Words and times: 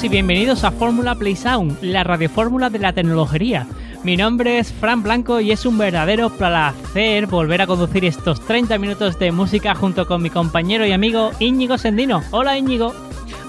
Y 0.00 0.08
bienvenidos 0.08 0.62
a 0.62 0.70
Fórmula 0.70 1.16
Play 1.16 1.34
Sound, 1.34 1.82
la 1.82 2.04
radiofórmula 2.04 2.70
de 2.70 2.78
la 2.78 2.92
tecnología. 2.92 3.66
Mi 4.04 4.16
nombre 4.16 4.60
es 4.60 4.72
Fran 4.72 5.02
Blanco 5.02 5.40
y 5.40 5.50
es 5.50 5.66
un 5.66 5.76
verdadero 5.76 6.30
placer 6.30 7.26
volver 7.26 7.62
a 7.62 7.66
conducir 7.66 8.04
estos 8.04 8.40
30 8.46 8.78
minutos 8.78 9.18
de 9.18 9.32
música 9.32 9.74
junto 9.74 10.06
con 10.06 10.22
mi 10.22 10.30
compañero 10.30 10.86
y 10.86 10.92
amigo 10.92 11.32
Íñigo 11.40 11.78
Sendino. 11.78 12.22
Hola 12.30 12.56
Íñigo. 12.56 12.94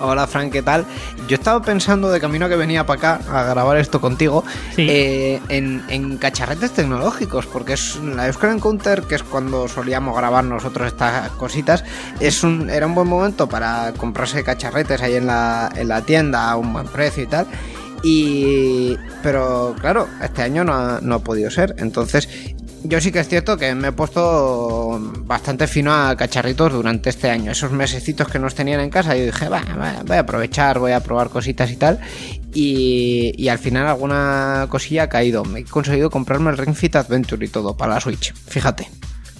Hola 0.01 0.27
Frank, 0.27 0.53
¿qué 0.53 0.61
tal? 0.61 0.85
Yo 1.27 1.35
estaba 1.35 1.61
pensando 1.61 2.09
de 2.09 2.21
camino 2.21 2.47
que 2.47 2.55
venía 2.55 2.85
para 2.85 3.15
acá 3.15 3.39
a 3.39 3.43
grabar 3.43 3.77
esto 3.77 3.99
contigo 3.99 4.45
eh, 4.77 5.41
en, 5.49 6.17
cacharretes 6.17 6.71
tecnológicos, 6.71 7.45
porque 7.45 7.73
es 7.73 7.97
la 7.97 8.27
Euskal 8.27 8.51
Encounter, 8.51 9.03
que 9.03 9.15
es 9.15 9.23
cuando 9.23 9.67
solíamos 9.67 10.15
grabar 10.15 10.45
nosotros 10.45 10.87
estas 10.87 11.29
cositas, 11.31 11.83
es 12.21 12.43
un, 12.43 12.69
era 12.69 12.85
un 12.85 12.95
buen 12.95 13.07
momento 13.07 13.49
para 13.49 13.91
comprarse 13.97 14.43
cacharretes 14.43 15.01
ahí 15.01 15.15
en 15.15 15.27
la, 15.27 15.69
en 15.75 15.89
la 15.89 16.01
tienda 16.01 16.49
a 16.49 16.55
un 16.55 16.71
buen 16.71 16.87
precio 16.87 17.23
y 17.23 17.27
tal. 17.27 17.47
Y. 18.01 18.97
Pero 19.21 19.75
claro, 19.81 20.07
este 20.23 20.41
año 20.41 20.63
no 20.63 21.01
no 21.01 21.15
ha 21.15 21.19
podido 21.19 21.51
ser. 21.51 21.75
Entonces, 21.77 22.29
yo 22.83 23.01
sí 23.01 23.11
que 23.11 23.19
es 23.19 23.27
cierto 23.27 23.57
que 23.57 23.75
me 23.75 23.89
he 23.89 23.91
puesto 23.91 24.99
bastante 25.25 25.67
fino 25.67 25.93
a 25.93 26.15
cacharritos 26.15 26.73
durante 26.73 27.09
este 27.09 27.29
año. 27.29 27.51
Esos 27.51 27.71
mesecitos 27.71 28.27
que 28.27 28.39
nos 28.39 28.55
tenían 28.55 28.79
en 28.79 28.89
casa, 28.89 29.15
yo 29.15 29.25
dije, 29.25 29.49
va, 29.49 29.63
voy 30.05 30.17
a 30.17 30.21
aprovechar, 30.21 30.79
voy 30.79 30.91
a 30.91 31.01
probar 31.01 31.29
cositas 31.29 31.71
y 31.71 31.75
tal. 31.75 31.99
Y, 32.53 33.47
al 33.47 33.59
final 33.59 33.87
alguna 33.87 34.67
cosilla 34.69 35.03
ha 35.03 35.09
caído. 35.09 35.43
He 35.55 35.63
conseguido 35.65 36.09
comprarme 36.09 36.51
el 36.51 36.57
Ring 36.57 36.75
Fit 36.75 36.95
Adventure 36.95 37.45
y 37.45 37.49
todo 37.49 37.75
para 37.75 37.95
la 37.95 37.99
Switch. 37.99 38.33
Fíjate. 38.33 38.87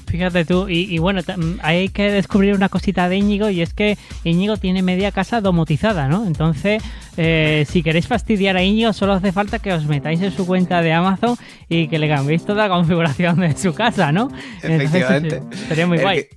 Fíjate 0.10 0.44
tú, 0.44 0.68
y, 0.68 0.98
bueno, 0.98 1.22
hay 1.62 1.90
que 1.90 2.10
descubrir 2.10 2.56
una 2.56 2.68
cosita 2.68 3.08
de 3.10 3.18
Íñigo 3.18 3.50
y 3.52 3.62
es 3.62 3.76
que 3.76 3.96
Íñigo 4.24 4.58
tiene 4.58 4.82
media 4.82 5.12
casa 5.12 5.40
domotizada, 5.40 6.08
¿no? 6.08 6.26
Entonces, 6.26 6.82
eh, 7.16 7.64
si 7.70 7.84
queréis 7.84 8.08
fastidiar 8.08 8.58
a 8.58 8.64
Íñigo, 8.64 8.92
solo 8.92 9.14
hace 9.14 9.32
falta 9.32 9.60
que 9.60 9.72
os 9.72 9.86
metáis 9.86 10.20
en 10.22 10.32
su 10.32 10.48
cuenta 10.48 10.82
de 10.82 10.94
Amazon 10.94 11.38
y 11.70 11.88
que 11.88 12.00
le 12.00 12.10
cambiéis 12.10 12.44
toda 12.44 12.68
la 12.68 12.74
configuración 12.74 13.40
de 13.40 13.56
su 13.56 13.76
casa, 13.76 14.12
¿no? 14.12 14.32
Efectivamente. 14.64 15.44
sería 15.68 15.86
muy 15.86 16.00
guay. 16.00 16.28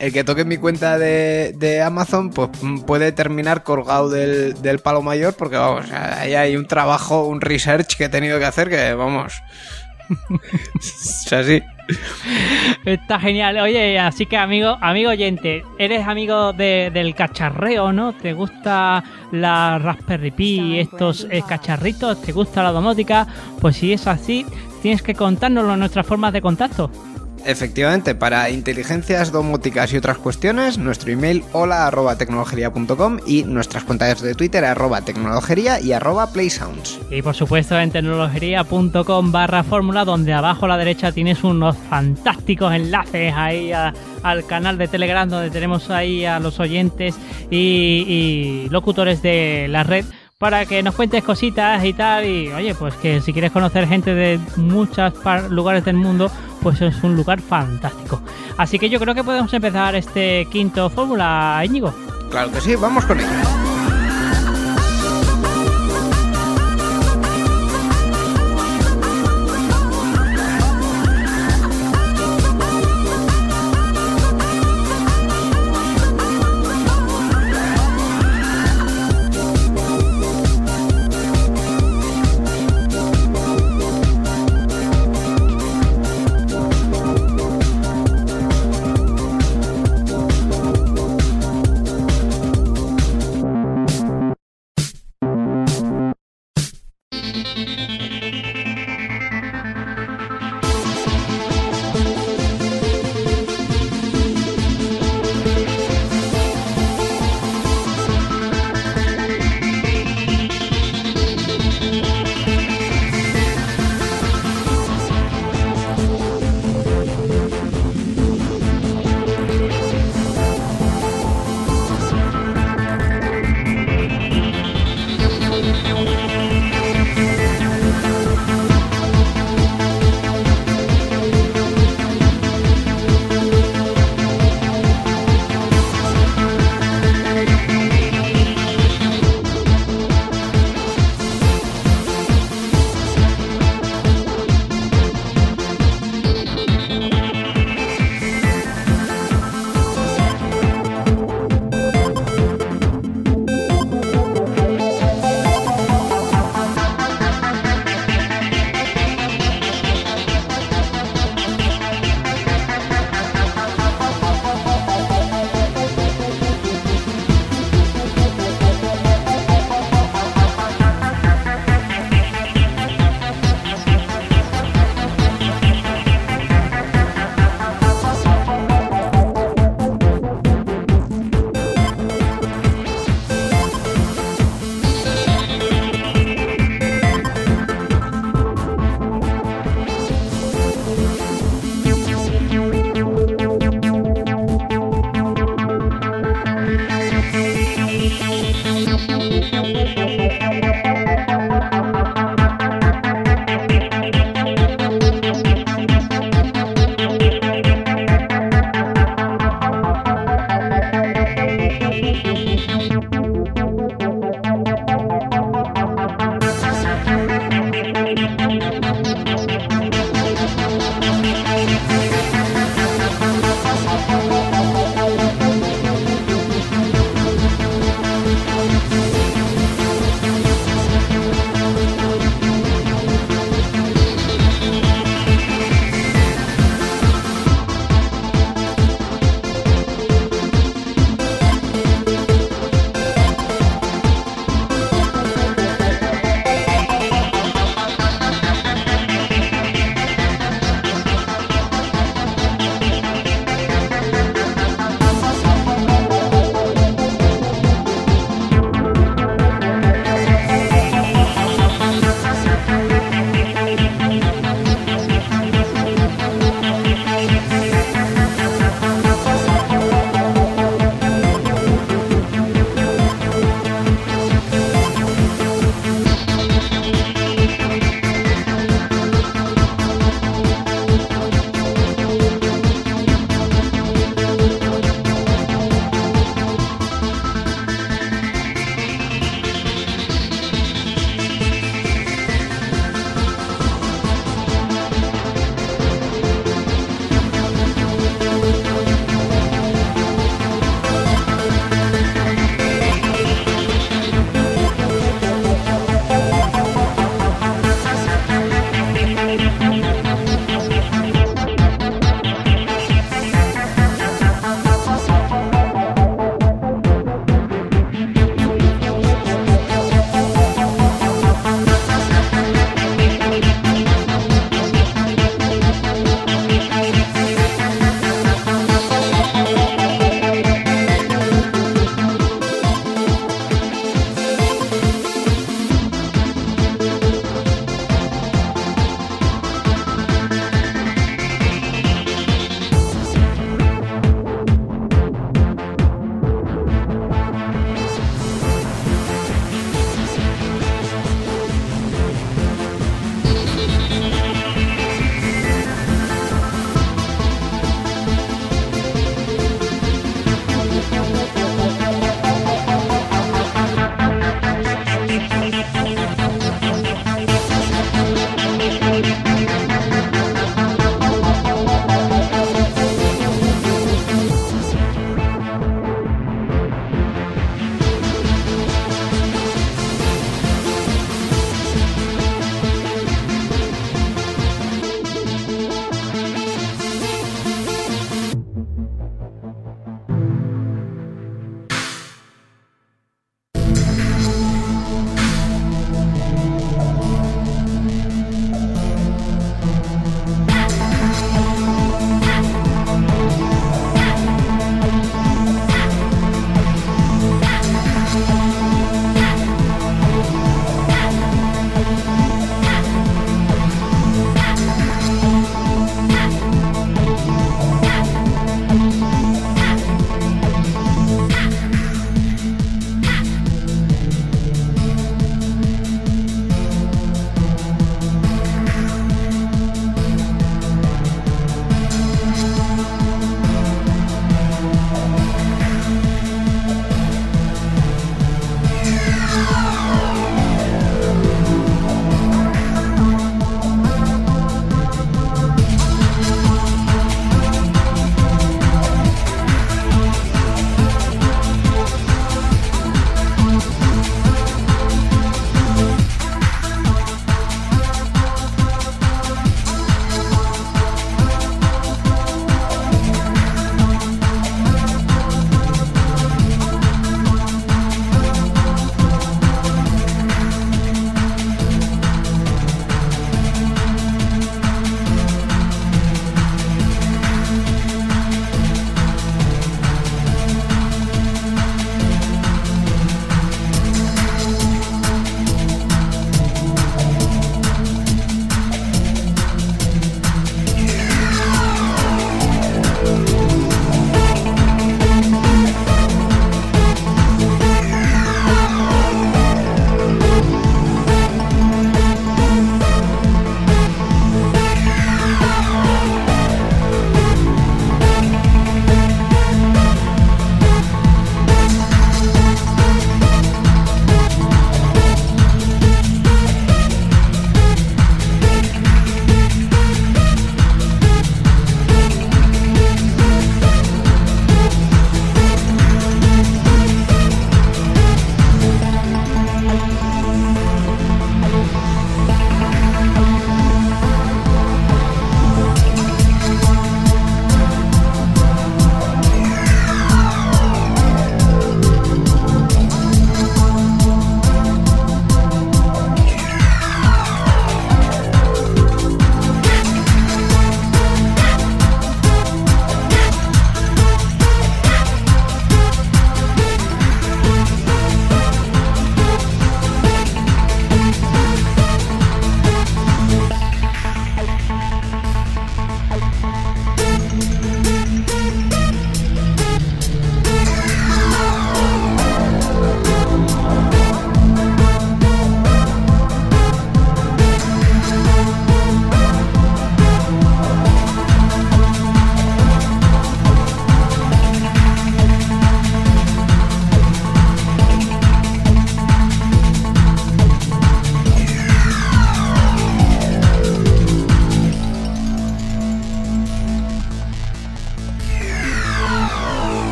el 0.00 0.12
que 0.12 0.24
toque 0.24 0.44
mi 0.44 0.56
cuenta 0.56 0.98
de, 0.98 1.82
Amazon, 1.84 2.30
pues 2.30 2.50
mm, 2.60 2.80
puede 2.80 3.12
terminar 3.12 3.62
colgado 3.62 4.08
del, 4.10 4.78
palo 4.82 5.02
mayor, 5.02 5.34
porque 5.34 5.56
vamos, 5.56 5.86
ahí 5.92 6.34
hay 6.34 6.56
un 6.56 6.66
trabajo, 6.66 7.26
un 7.26 7.40
research 7.40 7.96
que 7.96 8.06
he 8.06 8.08
tenido 8.08 8.40
que 8.40 8.46
hacer 8.46 8.68
que, 8.68 8.92
vamos. 8.94 9.34
o 10.30 11.28
sea, 11.28 11.44
sí. 11.44 11.62
Está 12.84 13.18
genial. 13.20 13.58
Oye, 13.58 13.98
así 13.98 14.26
que 14.26 14.36
amigo, 14.36 14.78
amigo 14.80 15.10
oyente, 15.10 15.64
eres 15.78 16.06
amigo 16.06 16.52
del 16.52 17.14
cacharreo, 17.14 17.92
¿no? 17.92 18.12
¿Te 18.12 18.32
gusta 18.32 19.02
la 19.32 19.78
Raspberry 19.78 20.30
Pi, 20.30 20.78
estos 20.78 21.26
eh, 21.30 21.42
cacharritos? 21.46 22.20
¿Te 22.22 22.32
gusta 22.32 22.62
la 22.62 22.72
domótica? 22.72 23.26
Pues 23.60 23.76
si 23.76 23.92
es 23.92 24.06
así, 24.06 24.46
tienes 24.82 25.02
que 25.02 25.14
contárnoslo 25.14 25.74
en 25.74 25.80
nuestras 25.80 26.06
formas 26.06 26.32
de 26.32 26.40
contacto. 26.40 26.90
Efectivamente, 27.44 28.14
para 28.14 28.50
inteligencias 28.50 29.32
domóticas 29.32 29.92
y 29.92 29.96
otras 29.96 30.18
cuestiones, 30.18 30.78
nuestro 30.78 31.10
email 31.10 31.42
hola 31.52 31.86
arroba 31.86 32.16
y 33.26 33.44
nuestras 33.44 33.84
cuentas 33.84 34.20
de 34.20 34.34
Twitter 34.34 34.64
arroba 34.64 35.00
tecnologería 35.02 35.80
y 35.80 35.92
arroba 35.92 36.32
playsounds. 36.32 37.00
Y 37.10 37.22
por 37.22 37.34
supuesto 37.34 37.78
en 37.78 37.90
tecnologería.com 37.90 39.32
barra 39.32 39.62
fórmula, 39.62 40.04
donde 40.04 40.32
abajo 40.32 40.66
a 40.66 40.68
la 40.68 40.76
derecha 40.76 41.12
tienes 41.12 41.42
unos 41.42 41.76
fantásticos 41.88 42.72
enlaces 42.72 43.32
ahí 43.34 43.72
al 43.72 44.46
canal 44.46 44.78
de 44.78 44.88
Telegram, 44.88 45.28
donde 45.28 45.50
tenemos 45.50 45.90
ahí 45.90 46.24
a 46.24 46.38
los 46.40 46.60
oyentes 46.60 47.14
y 47.50 48.66
locutores 48.70 49.22
de 49.22 49.66
la 49.68 49.82
red 49.82 50.04
para 50.40 50.64
que 50.64 50.82
nos 50.82 50.94
cuentes 50.94 51.22
cositas 51.22 51.84
y 51.84 51.92
tal. 51.92 52.24
Y 52.24 52.50
oye, 52.50 52.74
pues 52.74 52.94
que 52.94 53.20
si 53.20 53.30
quieres 53.30 53.52
conocer 53.52 53.86
gente 53.86 54.14
de 54.14 54.40
muchos 54.56 55.12
lugares 55.50 55.84
del 55.84 55.96
mundo, 55.96 56.30
pues 56.62 56.80
es 56.80 57.04
un 57.04 57.14
lugar 57.14 57.42
fantástico. 57.42 58.22
Así 58.56 58.78
que 58.78 58.88
yo 58.88 58.98
creo 58.98 59.14
que 59.14 59.22
podemos 59.22 59.52
empezar 59.52 59.94
este 59.94 60.48
quinto 60.50 60.88
Fórmula, 60.88 61.60
Íñigo. 61.62 61.92
Claro 62.30 62.50
que 62.52 62.60
sí, 62.62 62.74
vamos 62.74 63.04
con 63.04 63.20
ello. 63.20 63.69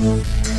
Música 0.00 0.51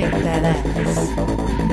that 0.00 0.44
ass. 0.44 1.63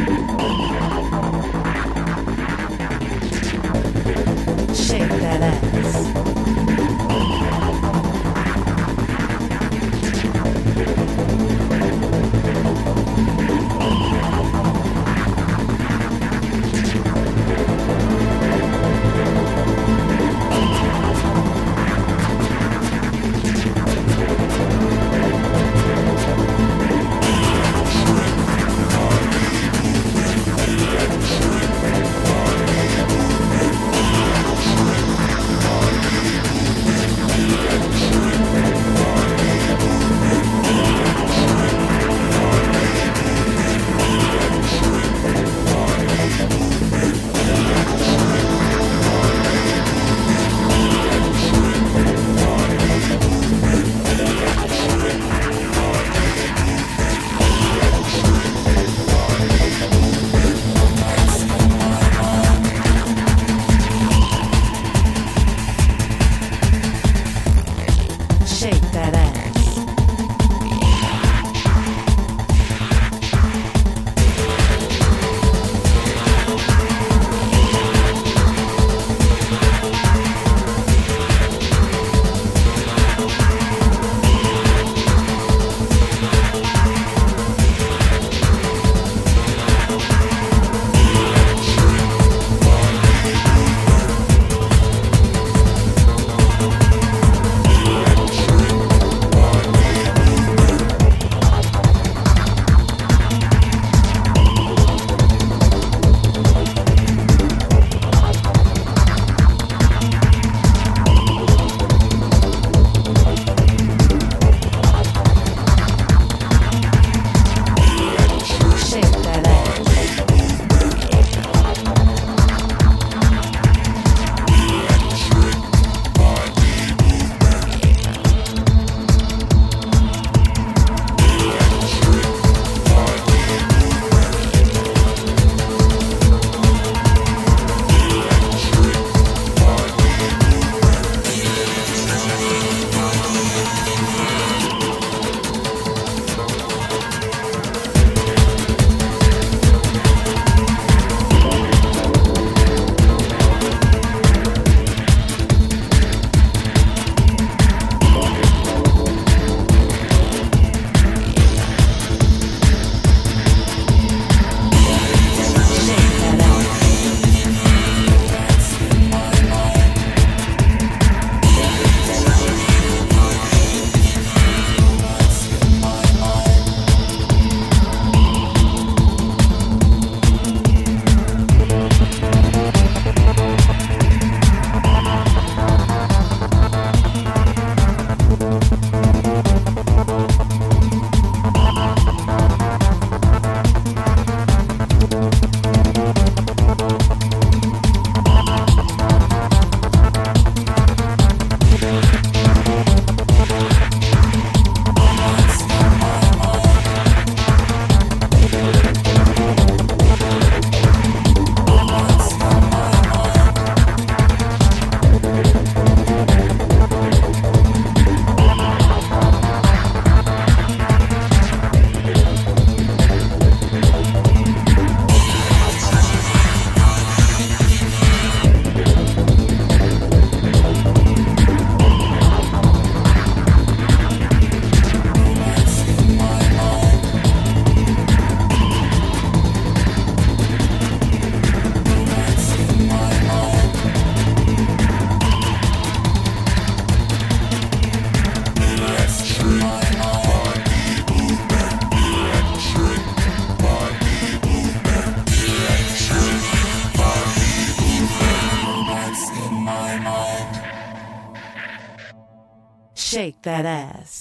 that 263.44 263.66
ass. 263.66 264.21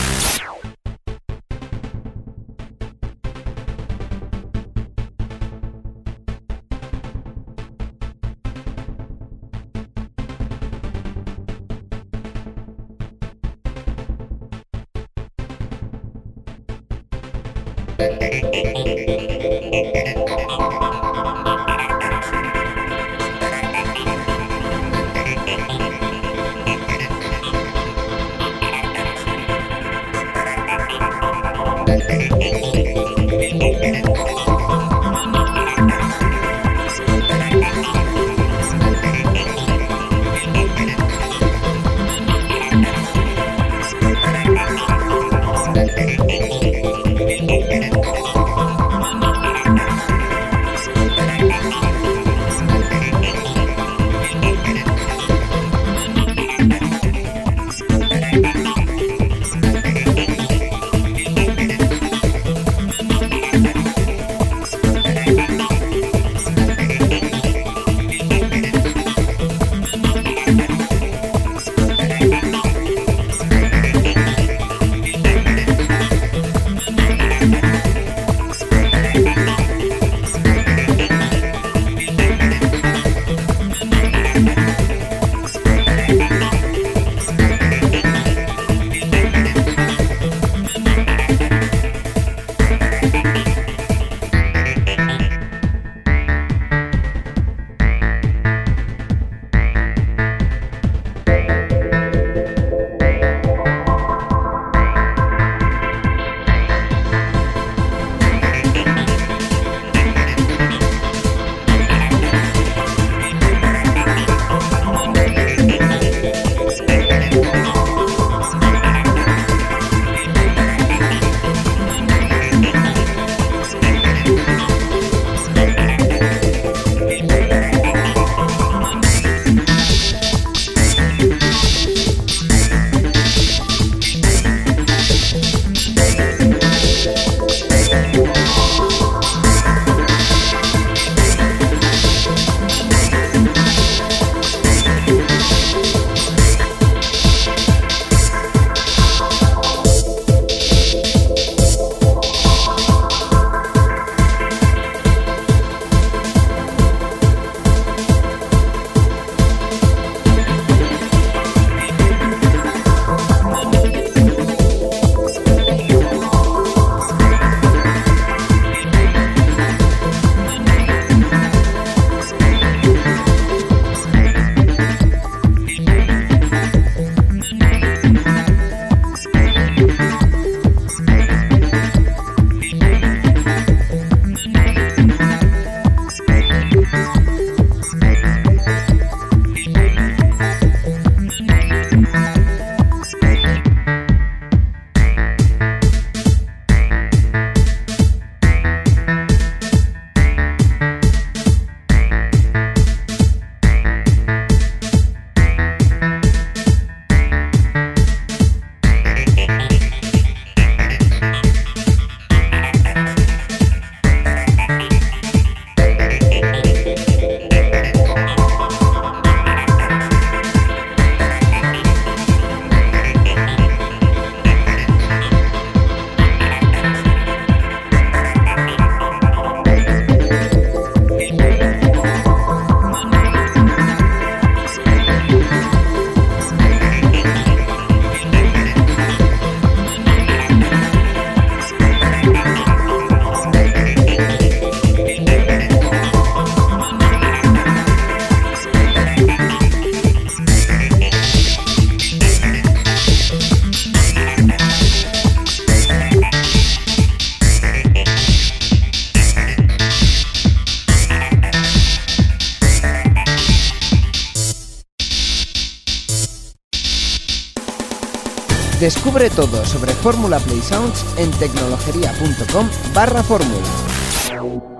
Fórmula 270.01 270.39
Play 270.39 270.61
Sounds 270.61 271.05
en 271.17 271.29
tecnologería.com 271.31 272.67
barra 272.93 273.23
fórmula. 273.23 274.70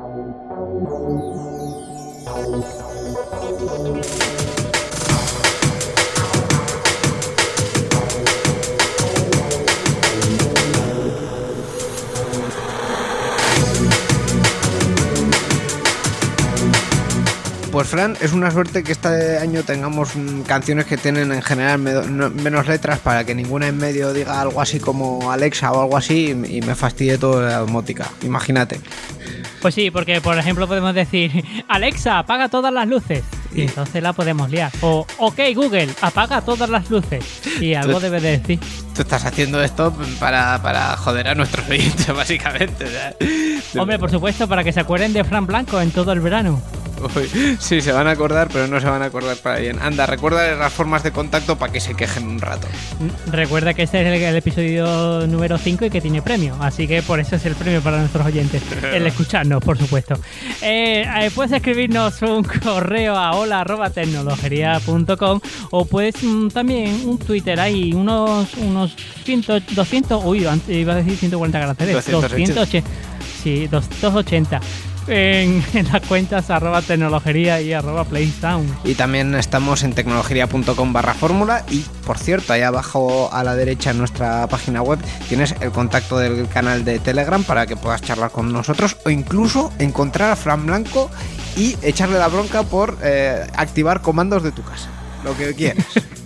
Pues 17.82 17.90
Fran, 17.90 18.16
es 18.22 18.32
una 18.32 18.52
suerte 18.52 18.84
que 18.84 18.92
este 18.92 19.40
año 19.40 19.64
tengamos 19.64 20.16
mm, 20.16 20.42
canciones 20.42 20.86
que 20.86 20.98
tienen 20.98 21.32
en 21.32 21.42
general 21.42 21.80
menos 21.80 22.68
letras 22.68 23.00
para 23.00 23.24
que 23.24 23.34
ninguna 23.34 23.70
en 23.70 23.78
medio 23.78 24.14
diga 24.14 24.40
algo 24.40 24.62
así 24.62 24.80
como 24.80 25.32
Alexa 25.32 25.72
o 25.72 25.82
algo 25.82 25.98
así 25.98 26.30
y 26.30 26.62
me 26.62 26.76
fastidie 26.76 27.18
toda 27.18 27.50
la 27.50 27.58
domótica. 27.58 28.08
Imagínate. 28.22 28.80
Pues 29.64 29.74
sí, 29.74 29.90
porque 29.90 30.22
por 30.22 30.38
ejemplo 30.38 30.68
podemos 30.68 30.94
decir, 30.94 31.44
Alexa, 31.68 32.20
apaga 32.20 32.50
todas 32.50 32.72
las 32.72 32.88
luces. 32.88 33.24
Y 33.52 33.64
entonces 33.64 34.04
la 34.04 34.14
podemos 34.14 34.52
liar. 34.52 34.72
O, 34.82 35.08
ok, 35.18 35.40
Google, 35.56 35.90
apaga 36.02 36.42
todas 36.42 36.70
las 36.70 36.88
luces. 36.92 37.26
Y 37.60 37.74
algo 37.74 38.00
debe 38.00 38.22
de 38.22 38.38
decir. 38.38 38.60
Tú 38.94 39.02
estás 39.02 39.26
haciendo 39.26 39.60
esto 39.64 39.92
para, 40.20 40.62
para 40.62 40.96
joder 40.98 41.30
a 41.30 41.34
nuestros 41.34 41.68
oyentes, 41.68 42.08
básicamente. 42.16 42.86
Hombre, 43.76 43.98
por 43.98 44.12
supuesto, 44.12 44.48
para 44.48 44.64
que 44.64 44.72
se 44.72 44.82
acuerden 44.82 45.14
de 45.14 45.24
Fran 45.24 45.48
Blanco 45.48 45.82
en 45.82 45.90
todo 45.90 46.12
el 46.12 46.20
verano. 46.20 46.62
Sí, 47.60 47.82
se 47.82 47.92
van 47.92 48.08
a 48.08 48.12
acordar, 48.12 48.50
pero 48.52 48.68
no 48.68 48.80
se 48.80 48.88
van 48.88 49.02
a 49.02 49.06
acordar 49.06 49.38
para 49.38 49.60
bien. 49.60 49.80
Anda, 49.80 50.06
recuerda 50.06 50.56
las 50.56 50.72
formas 50.72 51.04
de 51.04 51.12
contacto 51.12 51.58
para 51.58 51.72
que 51.72 51.80
se 51.80 51.96
quejen 51.96 52.28
un 52.28 52.40
rato. 52.40 52.68
Recuerda 53.28 53.74
que 53.74 53.84
este 53.84 54.02
es 54.02 54.22
el, 54.22 54.36
episodio 54.36 55.26
número 55.28 55.58
5 55.58 55.86
y 55.86 55.90
que 55.90 56.02
tiene 56.02 56.22
premio, 56.22 56.56
así 56.60 56.88
que 56.88 57.02
por 57.02 57.20
eso 57.20 57.36
es 57.36 57.46
el 57.46 57.56
premio 57.56 57.82
para 57.82 58.00
nuestros 58.00 58.26
oyentes. 58.26 58.62
el 58.94 59.08
escucharnos, 59.08 59.64
por 59.64 59.78
supuesto. 59.78 60.16
Eh, 60.62 61.06
eh, 61.20 61.32
puedes 61.34 61.52
escribirnos 61.52 62.22
un 62.22 62.44
correo 62.44 63.16
a 63.16 63.32
hola.tecnologería.com 63.32 65.40
o 65.72 65.86
puedes 65.86 66.22
mm, 66.22 66.50
también 66.50 67.02
un 67.06 67.18
Twitter 67.18 67.60
ahí, 67.60 67.94
unos, 67.94 68.54
unos 68.56 68.96
100, 69.24 69.46
200, 69.72 70.24
uy, 70.26 70.48
iba 70.68 70.94
a 70.94 70.98
decir 70.98 71.18
140 71.18 71.60
caracteres, 71.60 72.06
280. 72.06 72.88
Sí, 73.42 73.68
280 73.68 74.62
en, 75.08 75.64
las 75.92 76.06
cuentas 76.08 76.50
arroba 76.50 76.82
tecnologería 76.82 77.62
y 77.62 77.74
arroba 77.74 78.06
playsound. 78.06 78.70
Y 78.84 78.96
también 78.96 79.36
estamos 79.36 79.84
en 79.84 79.94
tecnologería.com 79.94 80.94
barra 80.94 81.14
fórmula 81.14 81.66
y 81.70 81.86
por 82.06 82.18
cierto, 82.18 82.54
ahí 82.54 82.62
abajo 82.62 83.30
a 83.32 83.44
la 83.44 83.56
derecha 83.56 83.92
en 83.92 83.98
nuestra 83.98 84.48
página 84.48 84.82
web 84.82 85.00
tienes 85.30 85.56
el 85.62 85.72
contacto 85.72 86.18
del 86.18 86.48
canal 86.48 86.84
de 86.84 87.00
Telegram 87.00 87.44
para 87.44 87.66
que 87.66 87.76
puedas 87.76 88.02
charlar 88.02 88.32
con 88.32 88.52
nosotros 88.52 88.98
o 89.06 89.10
incluso 89.10 89.72
encontrar 89.80 90.32
a 90.32 90.36
Fran 90.36 90.66
Blanco 90.66 91.10
y 91.56 91.76
echarle 91.82 92.18
la 92.18 92.28
bronca 92.28 92.64
por 92.64 92.98
eh, 93.04 93.46
activar 93.56 94.02
comandos 94.02 94.44
de 94.44 94.52
tu 94.52 94.64
casa. 94.64 94.90
Lo 95.24 95.36
que 95.38 95.54
quieras. 95.54 95.86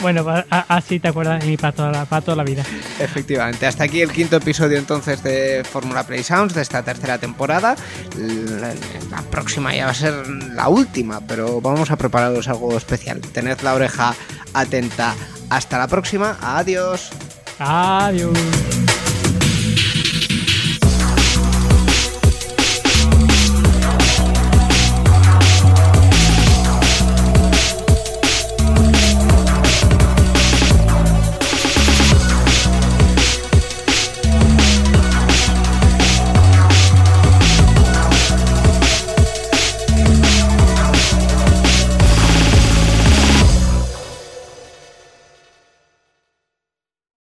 Bueno, 0.00 0.24
así 0.48 0.98
te 0.98 1.08
acuerdas 1.08 1.40
de 1.40 1.46
mí 1.46 1.56
para 1.56 1.72
toda, 1.72 1.90
la, 1.90 2.04
para 2.04 2.22
toda 2.22 2.36
la 2.36 2.44
vida. 2.44 2.64
Efectivamente. 2.98 3.66
Hasta 3.66 3.84
aquí 3.84 4.00
el 4.00 4.10
quinto 4.10 4.36
episodio 4.36 4.78
entonces 4.78 5.22
de 5.22 5.62
Fórmula 5.70 6.04
Play 6.04 6.22
Sounds 6.22 6.54
de 6.54 6.62
esta 6.62 6.82
tercera 6.82 7.18
temporada. 7.18 7.76
La, 8.16 9.22
próxima 9.30 9.74
ya 9.74 9.84
va 9.84 9.90
a 9.90 9.94
ser 9.94 10.26
la 10.26 10.68
última, 10.68 11.20
pero 11.20 11.60
vamos 11.60 11.90
a 11.90 11.96
prepararos 11.96 12.48
algo 12.48 12.76
especial. 12.76 13.20
Tened 13.20 13.60
la 13.60 13.74
oreja 13.74 14.14
atenta. 14.54 15.14
Hasta 15.50 15.78
la 15.78 15.88
próxima. 15.88 16.38
Adiós. 16.40 17.10
Adiós. 17.58 18.38